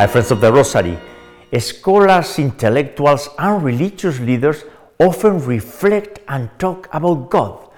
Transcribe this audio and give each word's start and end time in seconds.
Hi, 0.00 0.06
friends 0.06 0.30
of 0.30 0.40
the 0.40 0.50
Rosary. 0.50 0.98
Scholars, 1.58 2.38
intellectuals, 2.38 3.28
and 3.38 3.62
religious 3.62 4.18
leaders 4.18 4.64
often 4.98 5.44
reflect 5.44 6.20
and 6.26 6.48
talk 6.58 6.88
about 6.90 7.28
God. 7.28 7.68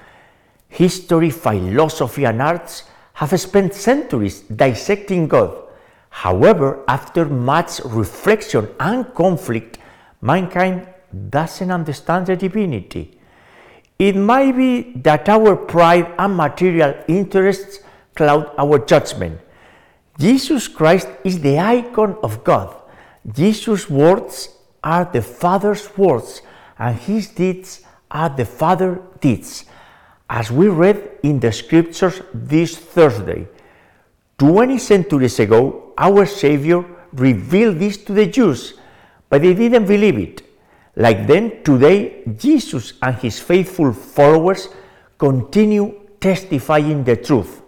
History, 0.69 1.31
philosophy, 1.31 2.25
and 2.25 2.41
arts 2.41 2.85
have 3.15 3.41
spent 3.41 3.75
centuries 3.75 4.43
dissecting 4.43 5.27
God. 5.27 5.65
However, 6.11 6.85
after 6.87 7.25
much 7.25 7.81
reflection 7.87 8.69
and 8.79 9.13
conflict, 9.15 9.79
mankind 10.21 10.87
doesn't 11.29 11.73
understand 11.73 12.27
the 12.27 12.37
divinity. 12.37 13.19
It 13.99 14.15
might 14.15 14.53
be 14.53 14.93
that 15.03 15.29
our 15.29 15.57
pride 15.57 16.15
and 16.21 16.37
material 16.37 16.95
interests 17.09 17.81
cloud 18.15 18.53
our 18.57 18.79
judgment. 18.79 19.41
Jesus 20.19 20.69
Christ 20.69 21.09
is 21.25 21.41
the 21.41 21.59
icon 21.59 22.17
of 22.23 22.45
God. 22.45 22.75
Jesus' 23.31 23.89
words 23.89 24.51
are 24.85 25.05
the 25.05 25.23
Father's 25.23 25.97
words, 25.97 26.43
and 26.79 26.97
his 26.97 27.29
deeds 27.29 27.83
are 28.11 28.29
the 28.29 28.45
Father's 28.45 28.99
deeds. 29.21 29.65
As 30.29 30.51
we 30.51 30.69
read 30.69 31.19
in 31.23 31.41
the 31.41 31.53
scriptures 31.53 32.21
this 32.35 32.77
Thursday, 32.77 33.49
20 34.39 34.79
centuries 34.79 35.39
ago, 35.41 35.93
our 35.97 36.27
Savior 36.27 36.85
revealed 37.13 37.79
this 37.79 37.97
to 37.99 38.13
the 38.13 38.27
Jews, 38.27 38.75
but 39.29 39.43
they 39.43 39.55
didn't 39.55 39.87
believe 39.87 40.19
it. 40.19 40.43
Like 40.97 41.27
then, 41.27 41.63
today, 41.63 42.23
Jesus 42.37 42.95
and 43.01 43.17
his 43.17 43.41
faithful 43.41 43.93
followers 43.93 44.69
continue 45.17 46.01
testifying 46.21 47.05
the 47.05 47.17
truth. 47.17 47.63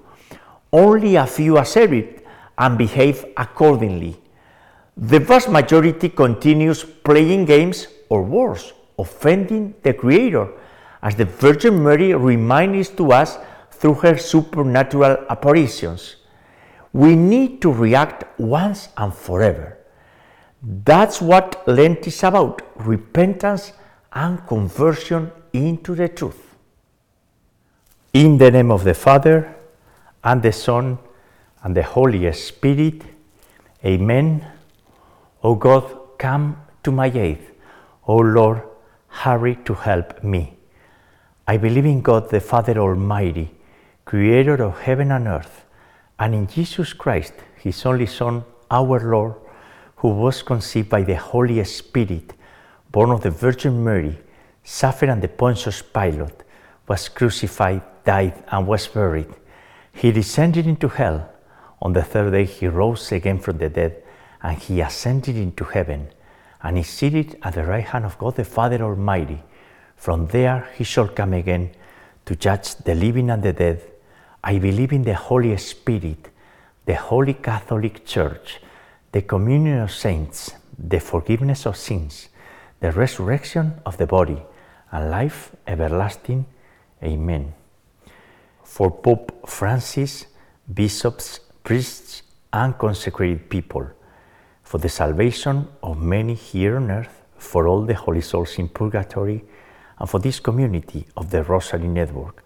Only 0.72 1.16
a 1.16 1.26
few 1.26 1.56
accept 1.56 1.92
it 1.92 2.23
and 2.58 2.78
behave 2.78 3.24
accordingly. 3.36 4.16
The 4.96 5.18
vast 5.18 5.48
majority 5.48 6.08
continues 6.08 6.84
playing 6.84 7.46
games 7.46 7.88
or 8.08 8.22
worse, 8.22 8.72
offending 8.98 9.74
the 9.82 9.92
Creator, 9.92 10.48
as 11.02 11.16
the 11.16 11.24
Virgin 11.24 11.82
Mary 11.82 12.14
reminds 12.14 12.90
to 12.90 13.12
us 13.12 13.38
through 13.70 13.94
her 13.94 14.16
supernatural 14.16 15.18
apparitions. 15.28 16.16
We 16.92 17.16
need 17.16 17.60
to 17.62 17.72
react 17.72 18.38
once 18.38 18.88
and 18.96 19.12
forever. 19.12 19.78
That's 20.62 21.20
what 21.20 21.66
Lent 21.66 22.06
is 22.06 22.22
about 22.22 22.62
repentance 22.76 23.72
and 24.12 24.46
conversion 24.46 25.30
into 25.52 25.94
the 25.94 26.08
truth. 26.08 26.54
In 28.12 28.38
the 28.38 28.50
name 28.50 28.70
of 28.70 28.84
the 28.84 28.94
Father, 28.94 29.56
and 30.22 30.40
the 30.40 30.52
Son, 30.52 30.98
and 31.64 31.74
the 31.74 31.82
Holy 31.82 32.30
Spirit, 32.32 33.02
Amen. 33.84 34.46
O 35.42 35.54
God, 35.54 36.18
come 36.18 36.56
to 36.82 36.92
my 36.92 37.06
aid. 37.06 37.38
O 38.06 38.16
Lord, 38.16 38.62
hurry 39.08 39.56
to 39.64 39.74
help 39.74 40.22
me. 40.22 40.56
I 41.46 41.56
believe 41.56 41.84
in 41.84 42.00
God 42.00 42.30
the 42.30 42.40
Father 42.40 42.78
Almighty, 42.78 43.50
creator 44.04 44.62
of 44.62 44.80
heaven 44.80 45.10
and 45.10 45.26
earth, 45.26 45.64
and 46.18 46.34
in 46.34 46.46
Jesus 46.46 46.92
Christ, 46.92 47.34
his 47.56 47.84
only 47.84 48.06
Son, 48.06 48.44
our 48.70 49.00
Lord, 49.00 49.34
who 49.96 50.08
was 50.08 50.42
conceived 50.42 50.88
by 50.88 51.02
the 51.02 51.16
Holy 51.16 51.62
Spirit, 51.64 52.32
born 52.90 53.10
of 53.10 53.22
the 53.22 53.30
Virgin 53.30 53.82
Mary, 53.82 54.18
suffered 54.62 55.10
under 55.10 55.28
Pontius 55.28 55.82
Pilate, 55.82 56.42
was 56.88 57.08
crucified, 57.08 57.82
died, 58.04 58.42
and 58.48 58.66
was 58.66 58.86
buried. 58.86 59.34
He 59.92 60.12
descended 60.12 60.66
into 60.66 60.88
hell. 60.88 61.33
On 61.82 61.92
the 61.92 62.02
third 62.02 62.32
day, 62.32 62.44
he 62.44 62.66
rose 62.66 63.12
again 63.12 63.38
from 63.38 63.58
the 63.58 63.68
dead, 63.68 64.02
and 64.42 64.58
he 64.58 64.80
ascended 64.80 65.36
into 65.36 65.64
heaven, 65.64 66.08
and 66.62 66.78
is 66.78 66.88
seated 66.88 67.38
at 67.42 67.54
the 67.54 67.64
right 67.64 67.84
hand 67.84 68.04
of 68.04 68.18
God 68.18 68.36
the 68.36 68.44
Father 68.44 68.82
Almighty. 68.82 69.42
From 69.96 70.26
there 70.28 70.68
he 70.76 70.84
shall 70.84 71.08
come 71.08 71.32
again 71.32 71.70
to 72.26 72.36
judge 72.36 72.76
the 72.76 72.94
living 72.94 73.30
and 73.30 73.42
the 73.42 73.52
dead. 73.52 73.82
I 74.42 74.58
believe 74.58 74.92
in 74.92 75.02
the 75.02 75.14
Holy 75.14 75.56
Spirit, 75.56 76.28
the 76.84 76.96
Holy 76.96 77.34
Catholic 77.34 78.04
Church, 78.04 78.60
the 79.12 79.22
communion 79.22 79.78
of 79.78 79.90
saints, 79.90 80.52
the 80.78 81.00
forgiveness 81.00 81.66
of 81.66 81.76
sins, 81.76 82.28
the 82.80 82.92
resurrection 82.92 83.80
of 83.86 83.96
the 83.96 84.06
body, 84.06 84.42
and 84.90 85.10
life 85.10 85.54
everlasting. 85.66 86.46
Amen. 87.02 87.54
For 88.62 88.90
Pope 88.90 89.48
Francis, 89.48 90.26
bishops, 90.72 91.40
priests, 91.64 92.22
and 92.52 92.76
consecrated 92.78 93.48
people, 93.48 93.88
for 94.62 94.78
the 94.78 94.88
salvation 94.88 95.66
of 95.82 95.98
many 95.98 96.34
here 96.34 96.76
on 96.76 96.90
earth, 96.90 97.22
for 97.38 97.66
all 97.66 97.82
the 97.82 97.94
holy 97.94 98.20
souls 98.20 98.58
in 98.58 98.68
purgatory, 98.68 99.42
and 99.98 100.08
for 100.08 100.20
this 100.20 100.38
community 100.40 101.06
of 101.16 101.30
the 101.30 101.42
Rosary 101.42 101.88
Network. 101.88 102.44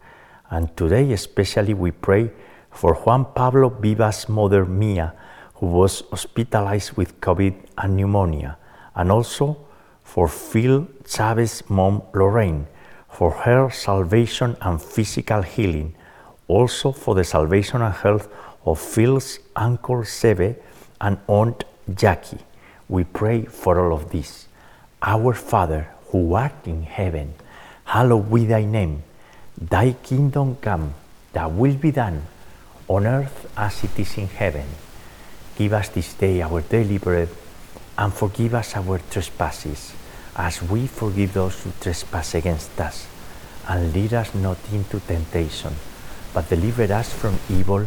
And 0.50 0.74
today, 0.76 1.12
especially, 1.12 1.74
we 1.74 1.90
pray 1.90 2.30
for 2.70 2.94
Juan 2.94 3.26
Pablo 3.34 3.68
Viva's 3.70 4.28
mother 4.28 4.64
Mia, 4.64 5.12
who 5.54 5.66
was 5.66 6.04
hospitalized 6.10 6.92
with 6.92 7.20
COVID 7.20 7.54
and 7.76 7.96
pneumonia, 7.96 8.56
and 8.94 9.10
also 9.10 9.58
for 10.04 10.28
Phil 10.28 10.86
Chavez's 11.04 11.68
mom 11.68 12.02
Lorraine, 12.14 12.68
for 13.08 13.32
her 13.32 13.68
salvation 13.68 14.56
and 14.60 14.80
physical 14.80 15.42
healing, 15.42 15.96
also 16.46 16.92
for 16.92 17.14
the 17.16 17.24
salvation 17.24 17.82
and 17.82 17.94
health 17.94 18.28
of 18.64 18.80
Phil's 18.80 19.38
uncle 19.56 20.02
Sebe 20.02 20.56
and 21.00 21.18
aunt 21.26 21.64
Jackie. 21.94 22.38
We 22.88 23.04
pray 23.04 23.44
for 23.44 23.78
all 23.80 23.94
of 23.94 24.10
this. 24.10 24.46
Our 25.02 25.34
Father, 25.34 25.88
who 26.08 26.34
art 26.34 26.66
in 26.66 26.82
heaven, 26.82 27.34
hallowed 27.84 28.32
be 28.32 28.46
thy 28.46 28.64
name. 28.64 29.02
Thy 29.56 29.92
kingdom 29.92 30.56
come, 30.56 30.94
thy 31.32 31.46
will 31.46 31.74
be 31.74 31.90
done, 31.90 32.22
on 32.88 33.06
earth 33.06 33.50
as 33.56 33.84
it 33.84 33.98
is 33.98 34.16
in 34.16 34.28
heaven. 34.28 34.66
Give 35.56 35.72
us 35.72 35.88
this 35.88 36.14
day 36.14 36.40
our 36.42 36.60
daily 36.60 36.98
bread, 36.98 37.28
and 37.96 38.12
forgive 38.12 38.54
us 38.54 38.76
our 38.76 39.00
trespasses, 39.10 39.92
as 40.36 40.62
we 40.62 40.86
forgive 40.86 41.32
those 41.32 41.62
who 41.62 41.72
trespass 41.80 42.34
against 42.34 42.80
us. 42.80 43.06
And 43.68 43.92
lead 43.92 44.14
us 44.14 44.34
not 44.34 44.58
into 44.72 45.00
temptation, 45.00 45.74
but 46.32 46.48
deliver 46.48 46.90
us 46.92 47.12
from 47.12 47.38
evil. 47.50 47.86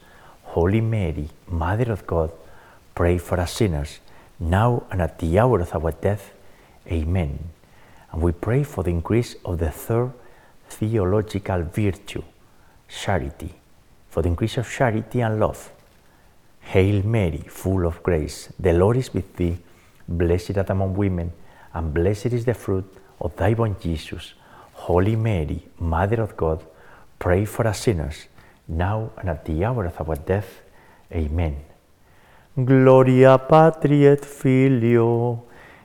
Holy 0.51 0.81
Mary, 0.81 1.29
Mother 1.47 1.93
of 1.93 2.05
God, 2.05 2.29
pray 2.93 3.17
for 3.17 3.39
us 3.39 3.53
sinners, 3.53 3.99
now 4.37 4.83
and 4.91 5.01
at 5.01 5.17
the 5.19 5.39
hour 5.39 5.61
of 5.61 5.73
our 5.73 5.93
death. 5.93 6.33
Amen. 6.87 7.39
And 8.11 8.21
we 8.21 8.33
pray 8.33 8.63
for 8.63 8.83
the 8.83 8.89
increase 8.89 9.37
of 9.45 9.59
the 9.59 9.71
third 9.71 10.11
theological 10.67 11.61
virtue, 11.63 12.23
charity, 12.89 13.53
for 14.09 14.21
the 14.21 14.27
increase 14.27 14.57
of 14.57 14.69
charity 14.69 15.21
and 15.21 15.39
love. 15.39 15.71
Hail 16.59 17.01
Mary, 17.05 17.45
full 17.47 17.87
of 17.87 18.03
grace, 18.03 18.49
the 18.59 18.73
Lord 18.73 18.97
is 18.97 19.13
with 19.13 19.33
thee. 19.37 19.57
Blessed 20.05 20.57
art 20.57 20.69
among 20.69 20.95
women, 20.95 21.31
and 21.73 21.93
blessed 21.93 22.33
is 22.33 22.43
the 22.43 22.53
fruit 22.53 22.93
of 23.21 23.37
thy 23.37 23.53
womb, 23.53 23.77
Jesus. 23.79 24.33
Holy 24.73 25.15
Mary, 25.15 25.63
Mother 25.79 26.21
of 26.21 26.35
God, 26.35 26.61
pray 27.19 27.45
for 27.45 27.65
us 27.65 27.79
sinners, 27.79 28.25
now 28.71 29.11
and 29.17 29.29
at 29.29 29.45
the 29.45 29.63
hour 29.63 29.85
of 29.85 29.99
our 30.01 30.15
death. 30.15 30.61
Amen. 31.13 31.57
Gloria 32.55 33.37
Patri 33.37 34.05
et 34.05 34.25
Filio 34.25 35.43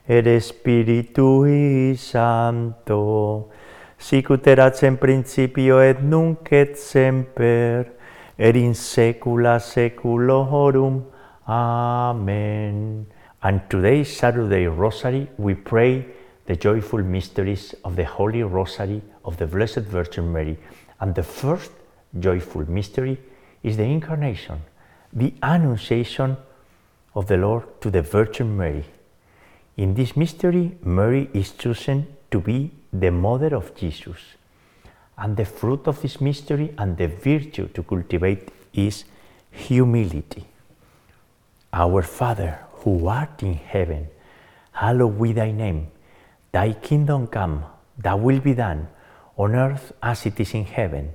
et 0.09 0.41
Spiritui 0.41 1.97
Sancto, 1.97 3.51
sic 3.99 4.31
ut 4.31 4.47
erat 4.47 4.83
in 4.87 4.97
principio 4.97 5.81
et 5.83 6.01
nunc 6.01 6.53
et 6.53 6.77
semper, 6.79 7.87
et 8.39 8.57
in 8.57 8.75
saecula 8.75 9.59
saeculorum. 9.59 11.05
Amen. 11.49 13.07
And 13.43 13.61
today, 13.69 14.05
Saturday 14.05 14.67
Rosary, 14.67 15.29
we 15.39 15.55
pray 15.55 16.07
the 16.47 16.57
joyful 16.57 17.03
mysteries 17.03 17.75
of 17.85 17.97
the 17.97 18.05
Holy 18.05 18.43
Rosary 18.43 19.03
of 19.25 19.37
the 19.37 19.47
Blessed 19.47 19.87
Virgin 19.87 20.33
Mary. 20.33 20.57
And 21.01 21.15
the 21.15 21.23
first 21.23 21.73
joyful 22.21 22.69
mystery 22.71 23.19
is 23.63 23.77
the 23.77 23.85
Incarnation, 23.85 24.63
the 25.13 25.35
Annunciation 25.43 26.37
of 27.15 27.27
the 27.27 27.37
Lord 27.37 27.81
to 27.81 27.91
the 27.91 28.03
Virgin 28.03 28.57
Mary. 28.57 28.85
In 29.77 29.95
this 29.95 30.17
mystery, 30.17 30.77
Mary 30.83 31.29
is 31.33 31.53
chosen 31.53 32.07
to 32.31 32.41
be 32.41 32.71
the 32.93 33.11
mother 33.11 33.55
of 33.55 33.75
Jesus. 33.75 34.19
And 35.19 35.37
the 35.37 35.45
fruit 35.45 35.87
of 35.87 36.03
this 36.03 36.21
mystery 36.21 36.75
and 36.77 36.97
the 36.97 37.09
virtue 37.09 37.69
to 37.69 37.83
cultivate 37.83 38.51
is 38.73 39.05
humility. 39.51 40.47
Our 41.73 42.03
Father, 42.03 42.59
who 42.73 43.07
art 43.09 43.43
in 43.43 43.55
heaven, 43.55 44.09
hallowed 44.73 45.21
be 45.21 45.33
thy 45.33 45.51
name. 45.53 45.89
Thy 46.53 46.73
kingdom 46.73 47.27
come, 47.27 47.65
thy 47.99 48.15
will 48.15 48.41
be 48.41 48.55
done, 48.55 48.89
on 49.37 49.55
earth 49.55 49.93
as 50.03 50.27
it 50.27 50.39
is 50.41 50.55
in 50.55 50.65
heaven. 50.65 51.15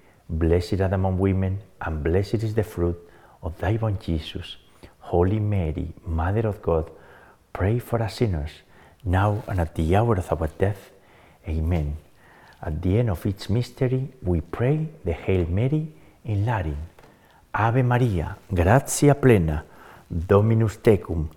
Blessed 0.31 0.79
art 0.79 0.93
among 0.93 1.19
women, 1.19 1.59
and 1.81 2.01
blessed 2.01 2.41
is 2.41 2.53
the 2.55 2.63
fruit 2.63 2.97
of 3.43 3.57
thy 3.59 3.75
womb, 3.75 3.97
Jesus. 3.99 4.55
Holy 4.99 5.41
Mary, 5.41 5.93
Mother 6.05 6.47
of 6.47 6.61
God, 6.61 6.89
pray 7.51 7.79
for 7.79 8.01
us 8.01 8.15
sinners, 8.15 8.51
now 9.03 9.43
and 9.49 9.59
at 9.59 9.75
the 9.75 9.93
hour 9.93 10.15
of 10.15 10.31
our 10.31 10.47
death. 10.47 10.91
Amen. 11.49 11.97
At 12.61 12.81
the 12.81 12.99
end 12.99 13.09
of 13.09 13.25
each 13.25 13.49
mystery, 13.49 14.07
we 14.23 14.39
pray 14.39 14.87
the 15.03 15.11
Hail 15.11 15.47
Mary 15.49 15.91
in 16.23 16.45
Latin. 16.45 16.77
Ave 17.53 17.83
Maria, 17.83 18.37
gratia 18.53 19.15
plena, 19.15 19.65
Dominus 20.09 20.77
tecum, 20.77 21.27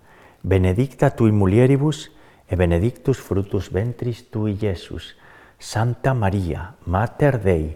benedicta 0.41 1.09
tui 1.09 1.31
mulieribus, 1.31 2.11
e 2.47 2.55
benedictus 2.55 3.17
fructus 3.17 3.69
ventris 3.69 4.29
tui, 4.29 4.57
Iesus. 4.61 5.15
Santa 5.59 6.13
Maria, 6.13 6.75
Mater 6.85 7.39
Dei, 7.39 7.75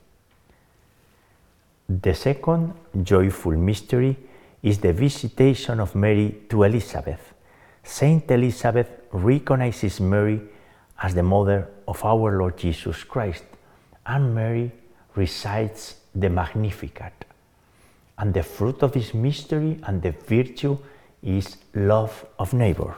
The 1.99 2.13
second 2.13 2.73
joyful 3.03 3.51
mystery 3.51 4.15
is 4.63 4.77
the 4.77 4.93
visitation 4.93 5.81
of 5.81 5.93
Mary 5.93 6.37
to 6.47 6.63
Elizabeth. 6.63 7.33
Saint 7.83 8.31
Elizabeth 8.31 8.87
recognizes 9.11 9.99
Mary 9.99 10.39
as 11.03 11.13
the 11.15 11.23
mother 11.23 11.67
of 11.89 12.01
our 12.05 12.37
Lord 12.37 12.57
Jesus 12.57 13.03
Christ, 13.03 13.43
and 14.05 14.33
Mary 14.33 14.71
recites 15.15 15.95
the 16.15 16.29
Magnificat. 16.29 17.25
And 18.17 18.33
the 18.33 18.43
fruit 18.43 18.83
of 18.83 18.93
this 18.93 19.13
mystery 19.13 19.77
and 19.83 20.01
the 20.01 20.11
virtue 20.11 20.77
is 21.21 21.57
love 21.75 22.25
of 22.39 22.53
neighbor. 22.53 22.95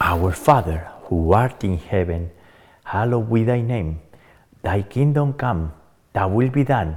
Our 0.00 0.32
Father, 0.32 0.88
who 1.08 1.34
art 1.34 1.62
in 1.62 1.76
heaven, 1.76 2.30
hallowed 2.84 3.30
be 3.30 3.44
thy 3.44 3.60
name. 3.60 4.00
Thy 4.62 4.80
kingdom 4.80 5.34
come, 5.34 5.74
thy 6.14 6.24
will 6.24 6.48
be 6.48 6.64
done, 6.64 6.96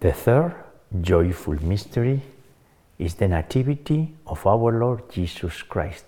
The 0.00 0.12
third 0.12 0.54
joyful 1.00 1.62
mystery 1.62 2.22
is 2.98 3.14
the 3.14 3.28
Nativity 3.28 4.14
of 4.26 4.46
our 4.46 4.78
Lord 4.78 5.10
Jesus 5.10 5.62
Christ. 5.62 6.04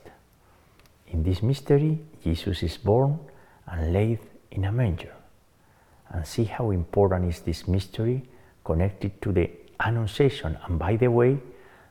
In 1.08 1.22
this 1.22 1.42
mystery, 1.42 1.98
Jesus 2.22 2.62
is 2.62 2.76
born 2.76 3.18
and 3.66 3.92
laid 3.92 4.20
in 4.50 4.64
a 4.64 4.72
manger. 4.72 5.12
And 6.10 6.26
see 6.26 6.44
how 6.44 6.70
important 6.70 7.28
is 7.32 7.40
this 7.40 7.66
mystery 7.66 8.22
connected 8.64 9.20
to 9.22 9.32
the 9.32 9.50
Annunciation. 9.80 10.56
And 10.66 10.78
by 10.78 10.96
the 10.96 11.08
way, 11.08 11.38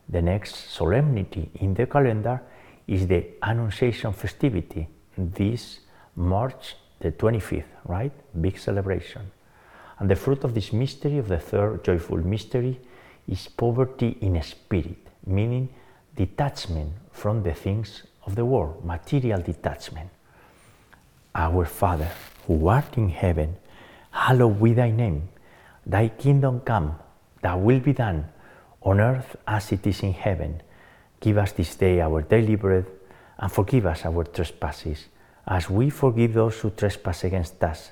the 0.10 0.22
next 0.22 0.72
solemnity 0.72 1.50
in 1.56 1.74
the 1.74 1.86
calendar 1.86 2.42
is 2.88 3.08
the 3.08 3.25
Annunciation 3.42 4.14
festivity 4.14 4.88
this 5.18 5.80
March 6.16 6.75
the 7.00 7.12
25th, 7.12 7.66
right? 7.86 8.12
Big 8.42 8.58
celebration. 8.58 9.32
And 10.00 10.10
the 10.10 10.16
fruit 10.16 10.44
of 10.44 10.54
this 10.54 10.74
mystery, 10.74 11.18
of 11.18 11.28
the 11.28 11.40
third 11.40 11.84
joyful 11.84 12.18
mystery, 12.18 12.80
is 13.28 13.48
poverty 13.48 14.18
in 14.22 14.42
spirit, 14.44 14.98
meaning 15.25 15.70
detachment 16.16 16.92
from 17.12 17.44
the 17.44 17.54
things 17.54 18.04
of 18.25 18.36
the 18.36 18.46
world, 18.46 18.84
material 18.84 19.42
detachment. 19.42 20.10
Our 21.34 21.66
Father, 21.66 22.10
who 22.48 22.68
art 22.68 22.98
in 22.98 23.10
heaven, 23.10 23.56
hallowed 24.12 24.62
be 24.62 24.74
thy 24.74 24.92
name. 24.92 25.30
Thy 25.86 26.08
kingdom 26.10 26.62
come, 26.62 26.98
thy 27.42 27.56
will 27.56 27.80
be 27.80 27.94
done, 27.94 28.25
on 28.82 29.00
earth 29.00 29.36
as 29.48 29.72
it 29.72 29.86
is 29.88 30.02
in 30.02 30.14
heaven. 30.14 30.62
Give 31.20 31.38
us 31.38 31.52
this 31.54 31.75
day 31.75 32.02
our 32.02 32.22
daily 32.22 32.56
bread, 32.56 32.86
and 33.38 33.52
forgive 33.52 33.86
us 33.86 34.06
our 34.06 34.24
trespasses, 34.24 35.06
as 35.48 35.70
we 35.70 35.90
forgive 35.90 36.34
those 36.34 36.60
who 36.60 36.70
trespass 36.70 37.24
against 37.24 37.64
us. 37.64 37.92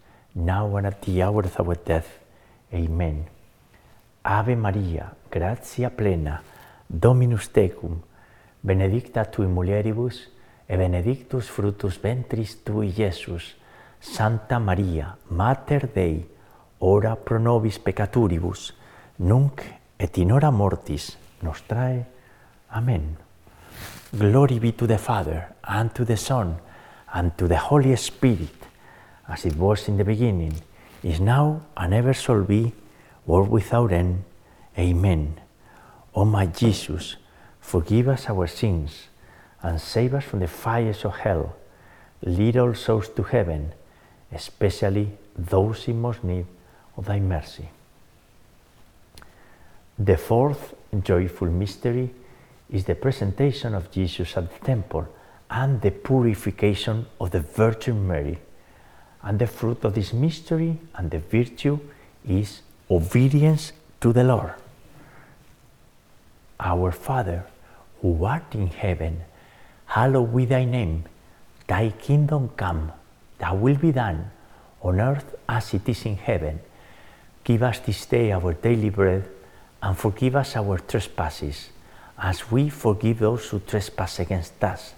now 0.35 0.75
and 0.77 0.87
at 0.87 1.01
the 1.01 1.21
hour 1.21 1.43
of 1.43 1.59
our 1.59 1.75
death. 1.75 2.19
Amen. 2.73 3.25
Ave 4.23 4.55
Maria, 4.55 5.11
gratia 5.29 5.89
plena, 5.89 6.41
Dominus 6.87 7.49
tecum, 7.49 8.01
benedicta 8.61 9.25
tui 9.25 9.47
mulieribus, 9.47 10.27
et 10.67 10.77
benedictus 10.77 11.49
fructus 11.49 11.97
ventris 11.97 12.63
tui, 12.63 12.93
Iesus. 12.97 13.55
Santa 14.01 14.59
Maria, 14.59 15.15
Mater 15.29 15.87
Dei, 15.93 16.25
ora 16.79 17.15
pro 17.15 17.37
nobis 17.37 17.77
peccaturibus, 17.77 18.73
nunc 19.19 19.61
et 19.99 20.17
in 20.17 20.31
hora 20.31 20.49
mortis 20.51 21.17
nostrae. 21.41 22.05
Amen. 22.73 23.17
Glory 24.11 24.59
be 24.59 24.71
to 24.71 24.87
the 24.87 24.97
Father, 24.97 25.53
and 25.63 25.93
to 25.93 26.03
the 26.03 26.17
Son, 26.17 26.57
and 27.13 27.37
to 27.37 27.47
the 27.47 27.57
Holy 27.57 27.95
Spirit, 27.95 28.60
as 29.31 29.45
it 29.45 29.55
was 29.55 29.87
in 29.87 29.97
the 29.97 30.03
beginning, 30.03 30.53
is 31.03 31.19
now, 31.19 31.61
and 31.77 31.93
ever 31.93 32.13
shall 32.13 32.43
be, 32.43 32.73
world 33.25 33.49
without 33.49 33.91
end. 33.91 34.23
Amen. 34.77 35.39
O 36.13 36.25
my 36.25 36.45
Jesus, 36.45 37.15
forgive 37.61 38.09
us 38.09 38.29
our 38.29 38.47
sins, 38.47 39.07
and 39.63 39.79
save 39.79 40.13
us 40.13 40.25
from 40.25 40.39
the 40.41 40.47
fires 40.47 41.05
of 41.05 41.15
hell. 41.15 41.55
Lead 42.23 42.57
all 42.57 42.73
souls 42.73 43.09
to 43.09 43.23
heaven, 43.23 43.71
especially 44.31 45.17
those 45.37 45.87
in 45.87 46.01
most 46.01 46.23
need 46.23 46.45
of 46.97 47.05
thy 47.05 47.19
mercy. 47.19 47.69
The 49.97 50.17
fourth 50.17 50.73
joyful 51.03 51.49
mystery 51.49 52.09
is 52.69 52.85
the 52.85 52.95
presentation 52.95 53.75
of 53.75 53.91
Jesus 53.91 54.35
at 54.35 54.51
the 54.51 54.65
temple 54.65 55.07
and 55.49 55.81
the 55.81 55.91
purification 55.91 57.05
of 57.19 57.31
the 57.31 57.41
Virgin 57.41 58.07
Mary. 58.07 58.39
And 59.23 59.37
the 59.37 59.47
fruit 59.47 59.83
of 59.83 59.93
this 59.93 60.13
mystery 60.13 60.77
and 60.95 61.11
the 61.11 61.19
virtue 61.19 61.79
is 62.27 62.61
obedience 62.89 63.71
to 64.01 64.11
the 64.13 64.23
Lord. 64.23 64.53
Our 66.59 66.91
Father, 66.91 67.45
who 68.01 68.25
art 68.25 68.53
in 68.53 68.67
heaven, 68.67 69.21
hallowed 69.85 70.35
be 70.35 70.45
thy 70.45 70.65
name. 70.65 71.05
Thy 71.67 71.89
kingdom 71.89 72.49
come, 72.57 72.91
thy 73.37 73.51
will 73.53 73.75
be 73.75 73.91
done, 73.91 74.31
on 74.81 74.99
earth 74.99 75.35
as 75.47 75.73
it 75.73 75.87
is 75.87 76.05
in 76.05 76.17
heaven. 76.17 76.59
Give 77.43 77.63
us 77.63 77.79
this 77.79 78.05
day 78.05 78.31
our 78.31 78.53
daily 78.53 78.89
bread, 78.89 79.29
and 79.81 79.97
forgive 79.97 80.35
us 80.35 80.55
our 80.55 80.77
trespasses, 80.79 81.69
as 82.17 82.51
we 82.51 82.69
forgive 82.69 83.19
those 83.19 83.49
who 83.49 83.59
trespass 83.59 84.19
against 84.19 84.63
us. 84.63 84.93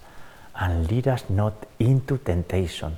And 0.56 0.90
lead 0.90 1.08
us 1.08 1.24
not 1.30 1.66
into 1.80 2.18
temptation, 2.18 2.98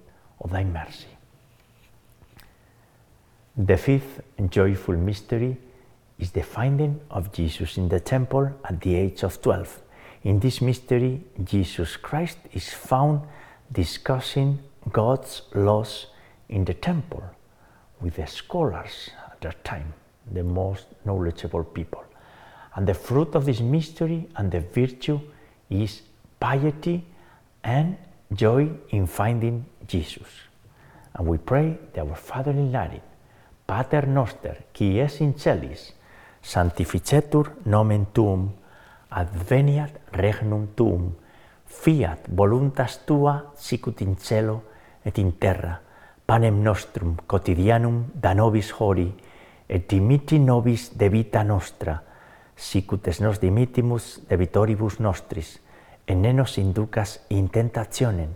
of 0.41 0.51
thy 0.51 0.63
mercy. 0.63 1.07
The 3.57 3.77
fifth 3.77 4.21
joyful 4.49 4.95
mystery 4.95 5.57
is 6.19 6.31
the 6.31 6.43
finding 6.43 6.99
of 7.09 7.31
Jesus 7.31 7.77
in 7.77 7.89
the 7.89 7.99
temple 7.99 8.51
at 8.63 8.79
the 8.81 8.95
age 8.95 9.23
of 9.23 9.41
12. 9.41 9.81
In 10.23 10.39
this 10.39 10.61
mystery, 10.61 11.21
Jesus 11.43 11.97
Christ 11.97 12.37
is 12.53 12.69
found 12.69 13.21
discussing 13.71 14.59
God's 14.91 15.41
laws 15.53 16.07
in 16.49 16.65
the 16.65 16.73
temple 16.73 17.23
with 17.99 18.15
the 18.15 18.27
scholars 18.27 19.09
at 19.31 19.41
that 19.41 19.63
time, 19.63 19.93
the 20.31 20.43
most 20.43 20.85
knowledgeable 21.05 21.63
people. 21.63 22.03
And 22.75 22.87
the 22.87 22.93
fruit 22.93 23.35
of 23.35 23.45
this 23.45 23.59
mystery 23.59 24.27
and 24.35 24.51
the 24.51 24.61
virtue 24.61 25.19
is 25.69 26.01
piety 26.39 27.03
and 27.63 27.97
joy 28.33 28.69
in 28.89 29.07
finding 29.07 29.65
Jesus. 29.87 30.29
And 31.13 31.27
we 31.27 31.37
pray 31.37 31.77
that 31.93 32.05
our 32.05 32.15
Father 32.15 32.51
in 32.51 32.71
Latin, 32.71 33.01
Pater 33.65 34.07
Noster, 34.07 34.65
qui 34.73 34.99
es 34.99 35.21
in 35.21 35.37
celis, 35.37 35.93
sanctificetur 36.41 37.57
nomen 37.65 38.07
tuum, 38.13 38.53
adveniat 39.09 39.91
regnum 40.11 40.67
tuum, 40.75 41.15
fiat 41.65 42.27
voluntas 42.35 42.99
tua 43.05 43.53
sicut 43.55 44.01
in 44.01 44.17
cielo 44.17 44.63
et 45.05 45.17
in 45.17 45.33
terra, 45.33 45.79
panem 46.25 46.63
nostrum 46.63 47.17
quotidianum 47.27 48.11
da 48.13 48.33
nobis 48.33 48.71
hori, 48.79 49.11
et 49.67 49.87
dimitti 49.89 50.39
nobis 50.39 50.91
debita 50.97 51.43
nostra, 51.43 52.01
sicut 52.55 53.07
es 53.07 53.21
nos 53.21 53.39
dimittimus 53.39 54.21
debitoribus 54.29 54.99
nostris, 54.99 55.59
et 56.07 56.15
ne 56.15 56.33
nos 56.33 56.57
inducas 56.57 57.21
in 57.29 57.49
tentationem, 57.49 58.35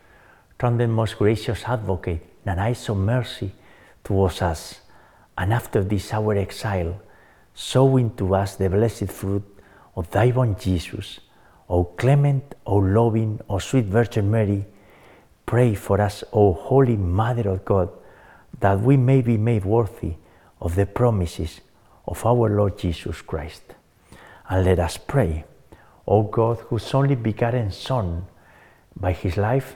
Turn 0.61 0.77
the 0.77 0.87
most 0.87 1.17
gracious 1.17 1.63
advocate, 1.63 2.21
and 2.45 2.59
eyes 2.59 2.87
of 2.87 2.95
mercy 2.95 3.51
towards 4.03 4.43
us, 4.43 4.81
and 5.35 5.51
after 5.51 5.83
this 5.83 6.13
our 6.13 6.35
exile, 6.35 7.01
sow 7.55 7.97
into 7.97 8.35
us 8.35 8.57
the 8.57 8.69
blessed 8.69 9.09
fruit 9.11 9.41
of 9.95 10.11
thy 10.11 10.29
born 10.29 10.55
Jesus. 10.59 11.19
O 11.67 11.83
clement, 11.83 12.53
O 12.67 12.75
loving, 12.75 13.39
O 13.49 13.57
sweet 13.57 13.85
Virgin 13.85 14.29
Mary, 14.29 14.63
pray 15.47 15.73
for 15.73 15.99
us, 15.99 16.23
O 16.31 16.53
Holy 16.53 16.95
Mother 16.95 17.49
of 17.49 17.65
God, 17.65 17.89
that 18.59 18.81
we 18.81 18.97
may 18.97 19.23
be 19.23 19.37
made 19.37 19.65
worthy 19.65 20.13
of 20.61 20.75
the 20.75 20.85
promises 20.85 21.61
of 22.05 22.23
our 22.23 22.55
Lord 22.55 22.77
Jesus 22.77 23.23
Christ. 23.23 23.63
And 24.47 24.63
let 24.63 24.77
us 24.77 24.97
pray, 24.97 25.43
O 26.05 26.21
God, 26.21 26.59
whose 26.69 26.93
only 26.93 27.15
begotten 27.15 27.71
Son, 27.71 28.27
by 28.95 29.13
his 29.13 29.37
life, 29.37 29.75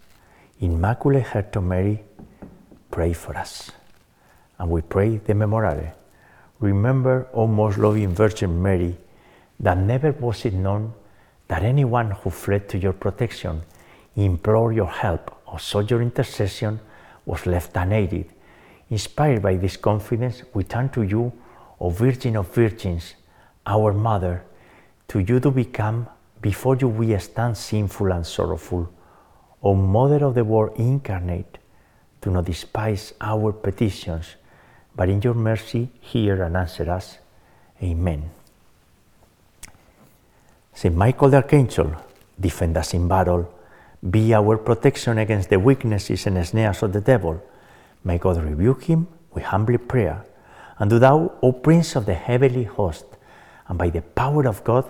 Immaculate 0.61 1.23
Heart 1.23 1.55
of 1.55 1.63
Mary, 1.63 2.03
pray 2.91 3.13
for 3.13 3.35
us. 3.35 3.71
And 4.59 4.69
we 4.69 4.81
pray 4.81 5.17
the 5.17 5.33
Memorare. 5.33 5.93
Remember, 6.59 7.27
O 7.33 7.47
most 7.47 7.79
loving 7.79 8.13
Virgin 8.13 8.61
Mary, 8.61 8.95
that 9.59 9.79
never 9.79 10.11
was 10.11 10.45
it 10.45 10.53
known 10.53 10.93
that 11.47 11.63
anyone 11.63 12.11
who 12.11 12.29
fled 12.29 12.69
to 12.69 12.77
your 12.77 12.93
protection, 12.93 13.63
implored 14.15 14.75
your 14.75 14.85
help, 14.85 15.35
or 15.47 15.57
sought 15.57 15.89
your 15.89 16.03
intercession 16.03 16.79
was 17.25 17.47
left 17.47 17.75
unaided. 17.75 18.27
Inspired 18.91 19.41
by 19.41 19.55
this 19.55 19.77
confidence, 19.77 20.43
we 20.53 20.63
turn 20.63 20.89
to 20.89 21.01
you, 21.01 21.33
O 21.79 21.89
Virgin 21.89 22.35
of 22.35 22.53
Virgins, 22.53 23.15
our 23.65 23.93
Mother. 23.93 24.43
To 25.07 25.19
you 25.21 25.39
to 25.39 25.49
become, 25.49 26.07
before 26.39 26.75
you 26.75 26.87
we 26.87 27.17
stand 27.17 27.57
sinful 27.57 28.11
and 28.11 28.27
sorrowful. 28.27 28.93
O 29.63 29.75
Mother 29.75 30.25
of 30.25 30.33
the 30.33 30.43
Word 30.43 30.73
incarnate, 30.77 31.57
do 32.21 32.31
not 32.31 32.45
despise 32.45 33.13
our 33.21 33.51
petitions, 33.51 34.35
but 34.95 35.09
in 35.09 35.21
your 35.21 35.33
mercy 35.33 35.89
hear 35.99 36.43
and 36.43 36.57
answer 36.57 36.89
us. 36.89 37.17
Amen. 37.81 38.29
Saint 40.73 40.95
Michael 40.95 41.29
the 41.29 41.37
Archangel, 41.37 41.95
defend 42.39 42.77
us 42.77 42.93
in 42.93 43.07
battle, 43.07 43.53
be 44.09 44.33
our 44.33 44.57
protection 44.57 45.19
against 45.19 45.49
the 45.49 45.59
weaknesses 45.59 46.25
and 46.25 46.45
snares 46.45 46.81
of 46.81 46.93
the 46.93 47.01
devil. 47.01 47.41
May 48.03 48.17
God 48.17 48.43
rebuke 48.43 48.85
him, 48.85 49.07
we 49.33 49.43
humbly 49.43 49.77
pray. 49.77 50.15
And 50.79 50.89
do 50.89 50.97
thou, 50.97 51.33
O 51.43 51.51
Prince 51.51 51.95
of 51.95 52.07
the 52.07 52.15
heavenly 52.15 52.63
host, 52.63 53.05
and 53.67 53.77
by 53.77 53.89
the 53.89 54.01
power 54.01 54.47
of 54.47 54.63
God, 54.63 54.89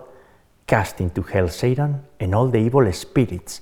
cast 0.66 1.02
into 1.02 1.22
hell 1.24 1.50
Satan 1.50 2.04
and 2.20 2.34
all 2.34 2.48
the 2.48 2.60
evil 2.60 2.90
spirits 2.94 3.60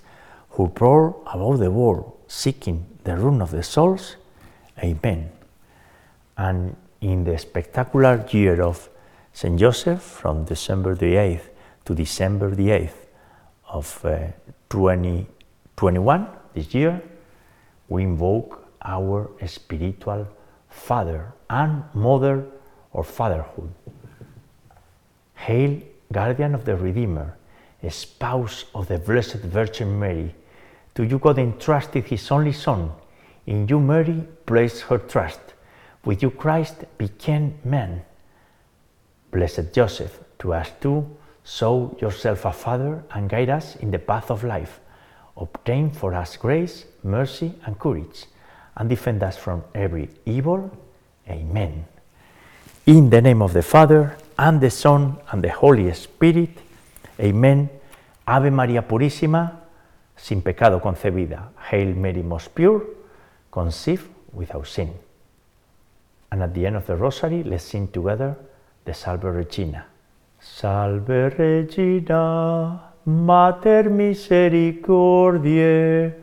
who 0.51 0.67
prowl 0.67 1.23
about 1.33 1.57
the 1.57 1.71
world, 1.71 2.17
seeking 2.27 2.85
the 3.03 3.15
ruin 3.15 3.41
of 3.41 3.51
the 3.51 3.63
souls. 3.63 4.15
Amen. 4.83 5.29
And 6.37 6.75
in 7.01 7.23
the 7.23 7.37
spectacular 7.37 8.25
year 8.29 8.61
of 8.61 8.89
Saint 9.33 9.59
Joseph, 9.59 10.01
from 10.01 10.45
December 10.45 10.95
the 10.95 11.15
8th 11.15 11.49
to 11.85 11.95
December 11.95 12.49
the 12.51 12.69
8th 12.69 12.99
of 13.69 14.05
uh, 14.05 14.27
2021, 14.69 16.27
this 16.53 16.73
year, 16.73 17.01
we 17.87 18.03
invoke 18.03 18.67
our 18.81 19.29
spiritual 19.45 20.27
father 20.67 21.31
and 21.49 21.83
mother 21.93 22.45
or 22.91 23.03
fatherhood. 23.03 23.69
Hail, 25.35 25.81
guardian 26.11 26.53
of 26.53 26.65
the 26.65 26.75
Redeemer, 26.75 27.37
spouse 27.89 28.65
of 28.75 28.87
the 28.87 28.97
Blessed 28.97 29.35
Virgin 29.35 29.99
Mary. 29.99 30.35
To 30.99 31.05
you 31.05 31.17
God 31.17 31.39
entrusted 31.39 32.03
his 32.07 32.29
only 32.29 32.51
Son. 32.51 32.91
In 33.47 33.69
you 33.69 33.79
Mary 33.79 34.21
placed 34.45 34.81
her 34.81 34.97
trust. 34.97 35.39
With 36.03 36.21
you 36.21 36.29
Christ 36.29 36.83
became 36.97 37.57
man. 37.63 38.01
Blessed 39.31 39.73
Joseph, 39.73 40.19
to 40.39 40.51
us 40.53 40.69
too, 40.81 41.09
show 41.45 41.95
yourself 42.01 42.43
a 42.43 42.51
father 42.51 43.01
and 43.13 43.29
guide 43.29 43.49
us 43.49 43.77
in 43.77 43.91
the 43.91 43.99
path 43.99 44.29
of 44.29 44.43
life. 44.43 44.81
Obtain 45.37 45.89
for 45.89 46.13
us 46.13 46.35
grace, 46.35 46.83
mercy, 47.01 47.53
and 47.65 47.79
courage, 47.79 48.25
and 48.75 48.89
defend 48.89 49.23
us 49.23 49.37
from 49.37 49.63
every 49.73 50.09
evil. 50.25 50.69
Amen. 51.29 51.85
In 52.85 53.09
the 53.09 53.21
name 53.21 53.41
of 53.41 53.53
the 53.53 53.63
Father, 53.63 54.17
and 54.37 54.59
the 54.59 54.69
Son, 54.69 55.15
and 55.31 55.41
the 55.41 55.51
Holy 55.51 55.93
Spirit. 55.93 56.57
Amen. 57.21 57.69
Ave 58.27 58.49
María 58.49 58.85
Purísima, 58.85 59.58
sin 60.21 60.41
pecado 60.41 60.81
concebida. 60.81 61.51
Hail 61.71 61.95
Mary, 61.95 62.21
most 62.23 62.53
pure, 62.53 62.83
conceived 63.51 64.07
without 64.33 64.67
sin. 64.67 64.93
And 66.31 66.43
at 66.43 66.53
the 66.53 66.67
end 66.67 66.75
of 66.75 66.85
the 66.85 66.95
Rosary, 66.95 67.43
let's 67.43 67.63
sing 67.63 67.87
together 67.87 68.37
the 68.85 68.93
Salve 68.93 69.23
Regina. 69.23 69.87
Salve 70.39 71.33
Regina, 71.37 72.81
Mater 73.05 73.89
misericordiae, 73.89 76.13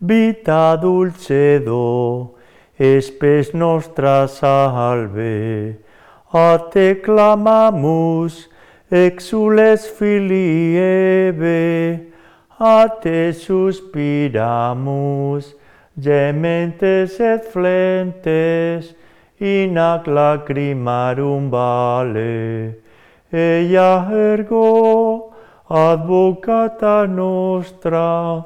vita 0.00 0.78
dulcedo, 0.80 2.34
espes 2.78 3.52
nostra 3.52 4.26
salve. 4.28 5.76
A 6.32 6.58
te 6.72 7.02
clamamus, 7.02 8.48
exules 8.90 9.90
filii 9.90 12.09
a 12.60 12.88
te 13.00 13.32
suspiramus, 13.32 14.34
gementes 15.98 17.18
et 17.18 17.42
flentes, 17.52 18.94
in 19.40 19.78
ac 19.78 20.04
lacrimarum 20.06 21.50
vale. 21.50 22.74
Ella 23.32 24.06
ergo, 24.12 25.32
advocata 25.70 27.06
nostra, 27.08 28.44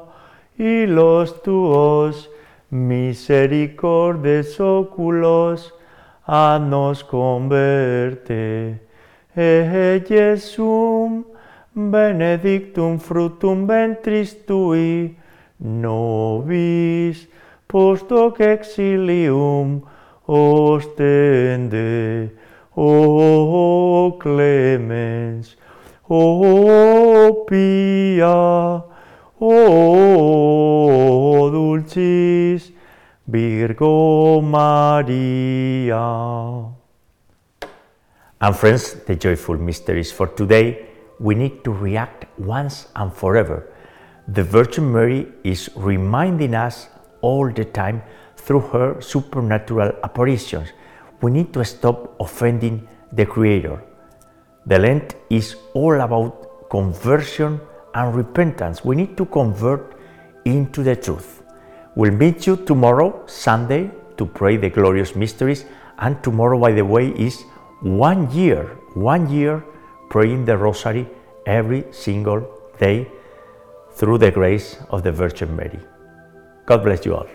y 0.57 0.85
los 0.85 1.43
tuos 1.43 2.29
misericordes 2.69 4.57
oculos 4.61 5.73
a 6.25 6.57
nos 6.57 7.03
converte. 7.03 8.79
E 9.35 10.01
Jesum 10.07 11.34
benedictum 11.75 12.97
fructum 12.97 13.67
ventris 13.67 14.33
tui, 14.47 15.17
nobis 15.59 17.27
post 17.67 18.11
hoc 18.11 18.39
exilium 18.39 19.81
ostende, 20.25 22.31
o 22.75 24.17
clemens, 24.21 25.57
o 26.07 27.45
pia, 27.49 28.83
o 29.37 29.51
dulcis 31.51 32.71
Virgo 33.27 34.41
Maria. 34.41 35.97
And 38.39 38.55
friends, 38.55 38.93
the 39.05 39.15
joyful 39.15 39.57
mysteries 39.57 40.11
for 40.11 40.27
today 40.27 40.94
we 41.19 41.35
need 41.35 41.63
to 41.63 41.71
react 41.71 42.25
once 42.39 42.87
and 42.95 43.13
forever. 43.13 43.71
The 44.27 44.43
Virgin 44.43 44.91
Mary 44.91 45.27
is 45.43 45.69
reminding 45.75 46.55
us 46.55 46.89
all 47.21 47.51
the 47.51 47.65
time 47.65 48.01
through 48.37 48.61
her 48.61 49.01
supernatural 49.01 49.91
apparitions. 50.03 50.69
We 51.21 51.31
need 51.31 51.53
to 51.53 51.63
stop 51.63 52.15
offending 52.19 52.87
the 53.11 53.25
Creator. 53.25 53.81
The 54.65 54.79
Lent 54.79 55.15
is 55.29 55.55
all 55.73 56.01
about 56.01 56.69
conversion 56.69 57.61
and 57.93 58.15
repentance. 58.15 58.83
We 58.83 58.95
need 58.95 59.15
to 59.17 59.25
convert 59.25 59.97
into 60.43 60.83
the 60.83 60.95
truth. 60.95 61.43
We'll 61.95 62.11
meet 62.11 62.45
you 62.45 62.57
tomorrow, 62.57 63.23
Sunday, 63.25 63.91
to 64.17 64.25
pray 64.25 64.57
the 64.57 64.69
glorious 64.69 65.15
mysteries. 65.15 65.65
And 65.99 66.21
tomorrow, 66.23 66.59
by 66.59 66.73
the 66.73 66.83
way, 66.83 67.09
is 67.09 67.43
one 67.81 68.29
year, 68.31 68.63
one 68.95 69.29
year 69.29 69.63
praying 70.15 70.45
the 70.45 70.55
Rosary 70.55 71.05
every 71.45 71.83
single 71.91 72.41
day 72.79 73.05
through 73.97 74.17
the 74.17 74.31
grace 74.31 74.77
of 74.89 75.03
the 75.03 75.11
Virgin 75.11 75.53
Mary. 75.53 75.79
God 76.65 76.83
bless 76.83 77.05
you 77.05 77.15
all. 77.15 77.27